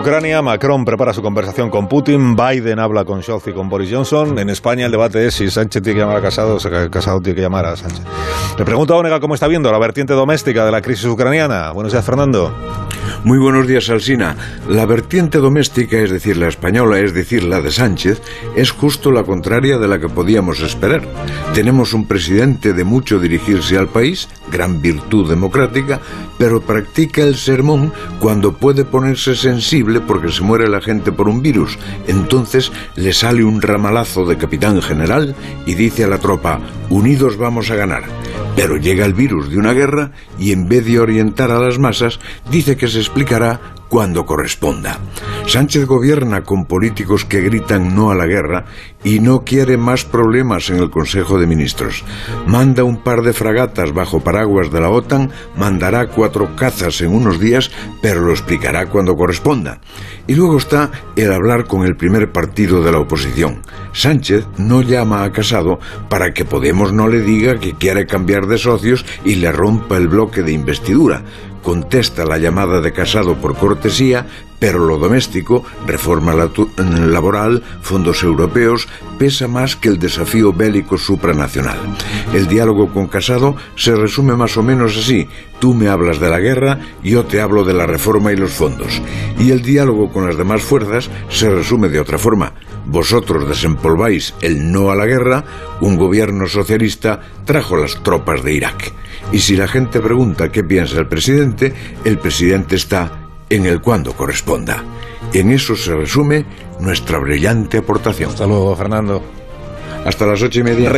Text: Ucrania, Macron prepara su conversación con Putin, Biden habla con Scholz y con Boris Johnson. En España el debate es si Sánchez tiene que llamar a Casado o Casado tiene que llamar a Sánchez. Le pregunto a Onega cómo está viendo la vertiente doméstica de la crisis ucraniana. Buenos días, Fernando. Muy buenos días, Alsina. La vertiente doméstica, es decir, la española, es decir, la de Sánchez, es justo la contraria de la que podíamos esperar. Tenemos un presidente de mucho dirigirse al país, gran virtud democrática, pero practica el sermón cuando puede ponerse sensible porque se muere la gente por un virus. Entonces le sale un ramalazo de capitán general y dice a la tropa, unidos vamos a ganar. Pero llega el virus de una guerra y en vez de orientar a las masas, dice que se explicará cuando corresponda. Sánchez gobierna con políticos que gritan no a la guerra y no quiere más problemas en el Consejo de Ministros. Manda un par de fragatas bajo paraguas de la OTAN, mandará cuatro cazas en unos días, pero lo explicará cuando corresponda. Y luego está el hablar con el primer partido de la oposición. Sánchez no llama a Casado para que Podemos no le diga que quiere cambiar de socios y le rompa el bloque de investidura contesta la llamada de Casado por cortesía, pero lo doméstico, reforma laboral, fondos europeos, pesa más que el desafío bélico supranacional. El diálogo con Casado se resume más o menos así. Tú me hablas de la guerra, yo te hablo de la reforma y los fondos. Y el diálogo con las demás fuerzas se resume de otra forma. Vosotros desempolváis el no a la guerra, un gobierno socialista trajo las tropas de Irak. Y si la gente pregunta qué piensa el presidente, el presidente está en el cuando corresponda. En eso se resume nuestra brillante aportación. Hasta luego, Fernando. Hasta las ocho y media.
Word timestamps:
Ucrania, 0.00 0.40
Macron 0.40 0.86
prepara 0.86 1.12
su 1.12 1.20
conversación 1.20 1.68
con 1.68 1.86
Putin, 1.86 2.34
Biden 2.34 2.78
habla 2.78 3.04
con 3.04 3.22
Scholz 3.22 3.48
y 3.48 3.52
con 3.52 3.68
Boris 3.68 3.90
Johnson. 3.92 4.38
En 4.38 4.48
España 4.48 4.86
el 4.86 4.92
debate 4.92 5.26
es 5.26 5.34
si 5.34 5.50
Sánchez 5.50 5.82
tiene 5.82 5.98
que 5.98 6.00
llamar 6.00 6.16
a 6.16 6.22
Casado 6.22 6.56
o 6.56 6.90
Casado 6.90 7.20
tiene 7.20 7.36
que 7.36 7.42
llamar 7.42 7.66
a 7.66 7.76
Sánchez. 7.76 8.00
Le 8.56 8.64
pregunto 8.64 8.94
a 8.94 8.96
Onega 8.96 9.20
cómo 9.20 9.34
está 9.34 9.46
viendo 9.46 9.70
la 9.70 9.78
vertiente 9.78 10.14
doméstica 10.14 10.64
de 10.64 10.72
la 10.72 10.80
crisis 10.80 11.04
ucraniana. 11.04 11.72
Buenos 11.72 11.92
días, 11.92 12.02
Fernando. 12.02 12.50
Muy 13.22 13.38
buenos 13.38 13.66
días, 13.66 13.90
Alsina. 13.90 14.34
La 14.66 14.86
vertiente 14.86 15.38
doméstica, 15.38 15.98
es 15.98 16.10
decir, 16.10 16.38
la 16.38 16.48
española, 16.48 17.00
es 17.00 17.12
decir, 17.12 17.44
la 17.44 17.60
de 17.60 17.70
Sánchez, 17.70 18.22
es 18.56 18.70
justo 18.70 19.12
la 19.12 19.24
contraria 19.24 19.76
de 19.76 19.88
la 19.88 20.00
que 20.00 20.08
podíamos 20.08 20.60
esperar. 20.60 21.06
Tenemos 21.52 21.92
un 21.92 22.06
presidente 22.06 22.72
de 22.72 22.82
mucho 22.82 23.18
dirigirse 23.18 23.76
al 23.76 23.88
país, 23.88 24.26
gran 24.50 24.80
virtud 24.80 25.28
democrática, 25.28 26.00
pero 26.38 26.62
practica 26.62 27.22
el 27.22 27.36
sermón 27.36 27.92
cuando 28.20 28.54
puede 28.54 28.86
ponerse 28.86 29.36
sensible 29.36 30.00
porque 30.00 30.32
se 30.32 30.42
muere 30.42 30.66
la 30.66 30.80
gente 30.80 31.12
por 31.12 31.28
un 31.28 31.42
virus. 31.42 31.78
Entonces 32.06 32.72
le 32.96 33.12
sale 33.12 33.44
un 33.44 33.60
ramalazo 33.60 34.24
de 34.24 34.38
capitán 34.38 34.80
general 34.80 35.34
y 35.66 35.74
dice 35.74 36.04
a 36.04 36.08
la 36.08 36.18
tropa, 36.18 36.58
unidos 36.88 37.36
vamos 37.36 37.70
a 37.70 37.76
ganar. 37.76 38.04
Pero 38.56 38.76
llega 38.76 39.04
el 39.06 39.14
virus 39.14 39.50
de 39.50 39.58
una 39.58 39.72
guerra 39.72 40.12
y 40.38 40.52
en 40.52 40.68
vez 40.68 40.84
de 40.84 40.98
orientar 40.98 41.50
a 41.50 41.60
las 41.60 41.78
masas, 41.78 42.18
dice 42.50 42.76
que 42.76 42.88
se 42.88 43.00
explicará 43.10 43.58
cuando 43.88 44.24
corresponda. 44.24 45.00
Sánchez 45.48 45.84
gobierna 45.84 46.42
con 46.44 46.66
políticos 46.66 47.24
que 47.24 47.40
gritan 47.40 47.92
no 47.92 48.12
a 48.12 48.14
la 48.14 48.26
guerra 48.26 48.66
y 49.02 49.18
no 49.18 49.44
quiere 49.44 49.76
más 49.76 50.04
problemas 50.04 50.70
en 50.70 50.76
el 50.76 50.90
Consejo 50.90 51.40
de 51.40 51.48
Ministros. 51.48 52.04
Manda 52.46 52.84
un 52.84 53.02
par 53.02 53.22
de 53.22 53.32
fragatas 53.32 53.92
bajo 53.92 54.20
paraguas 54.20 54.70
de 54.70 54.80
la 54.80 54.90
OTAN, 54.90 55.30
mandará 55.56 56.06
cuatro 56.06 56.54
cazas 56.54 57.00
en 57.00 57.12
unos 57.12 57.40
días, 57.40 57.72
pero 58.00 58.20
lo 58.20 58.30
explicará 58.30 58.86
cuando 58.86 59.16
corresponda. 59.16 59.80
Y 60.28 60.36
luego 60.36 60.58
está 60.58 60.92
el 61.16 61.32
hablar 61.32 61.66
con 61.66 61.84
el 61.84 61.96
primer 61.96 62.30
partido 62.30 62.84
de 62.84 62.92
la 62.92 63.00
oposición. 63.00 63.62
Sánchez 63.92 64.46
no 64.56 64.82
llama 64.82 65.24
a 65.24 65.32
Casado 65.32 65.80
para 66.08 66.32
que 66.32 66.44
Podemos 66.44 66.92
no 66.92 67.08
le 67.08 67.22
diga 67.22 67.58
que 67.58 67.74
quiere 67.74 68.06
cambiar 68.06 68.46
de 68.46 68.58
socios 68.58 69.04
y 69.24 69.36
le 69.36 69.50
rompa 69.50 69.96
el 69.96 70.06
bloque 70.06 70.42
de 70.42 70.52
investidura 70.52 71.24
contesta 71.62 72.24
la 72.24 72.38
llamada 72.38 72.80
de 72.80 72.92
Casado 72.92 73.36
por 73.36 73.56
cortesía, 73.56 74.26
pero 74.60 74.86
lo 74.86 74.98
doméstico, 74.98 75.64
reforma 75.86 76.34
laboral, 76.34 77.62
fondos 77.80 78.22
europeos, 78.22 78.86
pesa 79.18 79.48
más 79.48 79.74
que 79.74 79.88
el 79.88 79.98
desafío 79.98 80.52
bélico 80.52 80.98
supranacional. 80.98 81.78
El 82.32 82.46
diálogo 82.46 82.92
con 82.92 83.08
Casado 83.08 83.56
se 83.74 83.96
resume 83.96 84.36
más 84.36 84.56
o 84.56 84.62
menos 84.62 84.96
así. 84.96 85.26
Tú 85.58 85.74
me 85.74 85.88
hablas 85.88 86.20
de 86.20 86.28
la 86.28 86.38
guerra, 86.38 86.78
yo 87.02 87.24
te 87.24 87.40
hablo 87.40 87.64
de 87.64 87.74
la 87.74 87.86
reforma 87.86 88.32
y 88.32 88.36
los 88.36 88.52
fondos. 88.52 89.02
Y 89.38 89.50
el 89.50 89.62
diálogo 89.62 90.12
con 90.12 90.26
las 90.26 90.36
demás 90.36 90.62
fuerzas 90.62 91.10
se 91.28 91.50
resume 91.50 91.88
de 91.88 92.00
otra 92.00 92.18
forma. 92.18 92.52
Vosotros 92.86 93.48
desempolváis 93.48 94.34
el 94.42 94.70
no 94.70 94.90
a 94.90 94.96
la 94.96 95.06
guerra, 95.06 95.44
un 95.80 95.96
gobierno 95.96 96.46
socialista 96.46 97.20
trajo 97.44 97.76
las 97.76 98.02
tropas 98.02 98.42
de 98.42 98.54
Irak. 98.54 98.92
Y 99.32 99.40
si 99.40 99.56
la 99.56 99.68
gente 99.68 100.00
pregunta 100.00 100.50
qué 100.50 100.64
piensa 100.64 100.98
el 100.98 101.06
presidente, 101.06 101.72
el 102.04 102.18
presidente 102.18 102.76
está 102.76 103.19
en 103.50 103.66
el 103.66 103.80
cuando 103.80 104.14
corresponda. 104.14 104.82
En 105.34 105.50
eso 105.50 105.76
se 105.76 105.94
resume 105.94 106.46
nuestra 106.78 107.18
brillante 107.18 107.78
aportación. 107.78 108.30
Hasta 108.30 108.46
luego, 108.46 108.74
Fernando. 108.74 109.22
Hasta 110.06 110.24
las 110.24 110.40
ocho 110.42 110.60
y 110.60 110.62
media. 110.62 110.88